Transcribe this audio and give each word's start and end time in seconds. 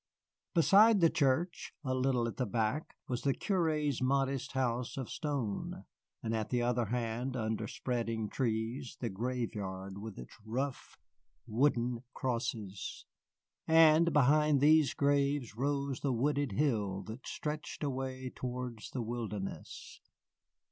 Beside 0.55 0.99
the 0.99 1.11
church, 1.11 1.75
a 1.83 1.93
little 1.93 2.27
at 2.27 2.37
the 2.37 2.47
back, 2.47 2.95
was 3.07 3.21
the 3.21 3.35
curé's 3.35 4.01
modest 4.01 4.53
house 4.53 4.97
of 4.97 5.11
stone, 5.11 5.83
and 6.23 6.33
at 6.35 6.49
the 6.49 6.59
other 6.59 6.85
hand, 6.85 7.35
under 7.37 7.67
spreading 7.67 8.27
trees, 8.27 8.97
the 8.99 9.09
graveyard 9.09 9.99
with 9.99 10.17
its 10.17 10.35
rough 10.43 10.97
wooden 11.45 12.03
crosses. 12.15 13.05
And 13.67 14.11
behind 14.11 14.59
these 14.59 14.95
graves 14.95 15.55
rose 15.55 15.99
the 15.99 16.11
wooded 16.11 16.53
hill 16.53 17.03
that 17.03 17.27
stretched 17.27 17.83
away 17.83 18.31
towards 18.31 18.89
the 18.89 19.03
wilderness. 19.03 20.01